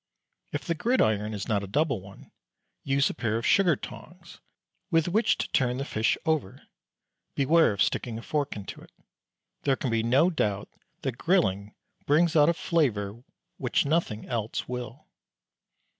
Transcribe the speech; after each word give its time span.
If 0.51 0.65
the 0.65 0.73
gridiron 0.73 1.31
is 1.31 1.47
not 1.47 1.63
a 1.63 1.67
double 1.67 2.01
one, 2.01 2.31
use 2.83 3.11
a 3.11 3.13
pair 3.13 3.37
of 3.37 3.45
sugar 3.45 3.75
tongs 3.75 4.39
with 4.89 5.07
which 5.07 5.37
to 5.37 5.47
turn 5.49 5.77
the 5.77 5.85
fish 5.85 6.17
over; 6.25 6.63
beware 7.35 7.71
of 7.71 7.83
sticking 7.83 8.17
a 8.17 8.23
fork 8.23 8.55
into 8.55 8.81
it. 8.81 8.91
There 9.61 9.75
can 9.75 9.91
be 9.91 10.01
no 10.01 10.31
doubt 10.31 10.69
that 11.03 11.19
grilling 11.19 11.75
brings 12.07 12.35
out 12.35 12.49
a 12.49 12.55
flavour 12.55 13.23
which 13.57 13.85
nothing 13.85 14.25
else 14.27 14.67
will. 14.67 15.05